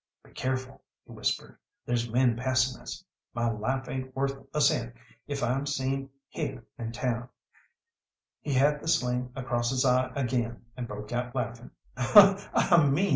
"Be 0.23 0.31
careful!" 0.31 0.81
he 1.05 1.11
whispered, 1.11 1.59
"there's 1.85 2.09
men 2.09 2.35
passing 2.35 2.81
us! 2.81 3.03
My 3.35 3.51
life 3.51 3.87
ain't 3.87 4.15
worth 4.15 4.35
a 4.51 4.59
cent 4.59 4.95
if 5.27 5.43
I'm 5.43 5.67
seen 5.67 6.09
heah 6.29 6.63
in 6.79 6.91
town." 6.91 7.29
He 8.39 8.53
had 8.53 8.79
the 8.81 8.87
sling 8.87 9.31
across 9.35 9.69
his 9.69 9.85
eye 9.85 10.11
again 10.15 10.65
and 10.75 10.87
broke 10.87 11.11
out 11.11 11.35
laughing. 11.35 11.69